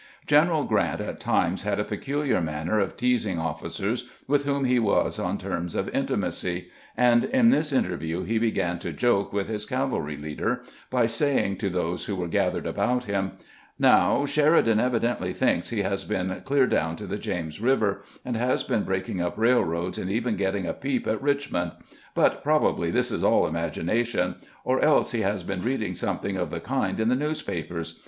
General 0.25 0.63
Grant 0.63 0.99
at 0.99 1.19
times 1.19 1.61
had 1.61 1.79
a 1.79 1.83
peculiar 1.83 2.41
manner 2.41 2.79
of 2.79 2.95
144 2.99 3.35
CAMPAIGNING 3.35 3.41
WITH 3.45 3.65
GBANT 3.69 3.69
teasing 3.69 3.85
ofl&eers 3.97 4.09
with 4.27 4.45
whom 4.45 4.65
he 4.65 4.79
was 4.79 5.19
on 5.19 5.37
terms 5.37 5.75
of 5.75 5.89
intimacy, 5.89 6.71
and 6.97 7.25
in 7.25 7.51
this 7.51 7.71
interview 7.71 8.23
he 8.23 8.39
began 8.39 8.79
to 8.79 8.91
joke 8.93 9.31
with 9.31 9.47
his 9.47 9.67
cavalry 9.67 10.17
leader 10.17 10.63
by 10.89 11.05
saying 11.05 11.55
to 11.57 11.69
those 11.69 12.05
who 12.05 12.15
were 12.15 12.27
gathered 12.27 12.65
about 12.65 13.03
him:" 13.05 13.33
Now, 13.77 14.25
Sheridan 14.25 14.79
evidently 14.79 15.33
thinks 15.33 15.69
he 15.69 15.83
has 15.83 16.03
been 16.03 16.41
clear 16.45 16.65
down 16.65 16.95
to 16.95 17.05
the 17.05 17.19
James 17.19 17.61
River, 17.61 18.01
and 18.25 18.35
has 18.35 18.63
been 18.63 18.81
breaking 18.81 19.21
up 19.21 19.37
railroads, 19.37 19.99
and 19.99 20.09
even 20.09 20.35
getting 20.35 20.65
a 20.65 20.73
peep 20.73 21.05
at 21.05 21.21
Eichmond; 21.21 21.73
but 22.15 22.41
probably 22.43 22.89
this 22.89 23.11
is 23.11 23.23
all 23.23 23.45
imagination, 23.45 24.37
or 24.63 24.81
else 24.81 25.11
he 25.11 25.21
has 25.21 25.43
been 25.43 25.61
reading 25.61 25.93
something 25.93 26.37
of 26.37 26.49
the 26.49 26.59
kind 26.59 26.99
in 26.99 27.07
the 27.09 27.15
newspapers. 27.15 27.99